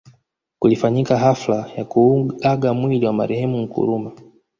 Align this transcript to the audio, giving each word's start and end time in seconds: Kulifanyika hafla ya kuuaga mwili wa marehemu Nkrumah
Kulifanyika 0.59 1.17
hafla 1.17 1.71
ya 1.77 1.85
kuuaga 1.85 2.73
mwili 2.73 3.05
wa 3.05 3.13
marehemu 3.13 3.61
Nkrumah 3.61 4.13